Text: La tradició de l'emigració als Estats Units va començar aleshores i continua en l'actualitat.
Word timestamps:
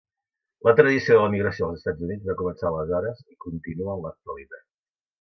La 0.67 0.71
tradició 0.79 1.17
de 1.17 1.19
l'emigració 1.25 1.69
als 1.69 1.79
Estats 1.83 2.07
Units 2.09 2.27
va 2.31 2.39
començar 2.41 2.71
aleshores 2.73 3.25
i 3.37 3.41
continua 3.49 3.99
en 3.99 4.07
l'actualitat. 4.09 4.69